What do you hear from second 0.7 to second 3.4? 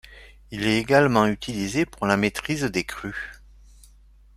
également utilisé pour la maîtrise des crues.